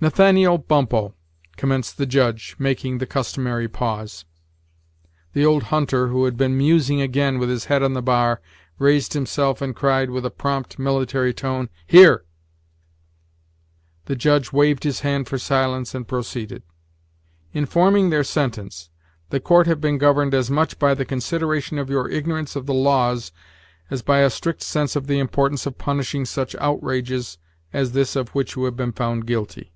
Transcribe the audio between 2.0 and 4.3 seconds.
Judge, making the customary pause.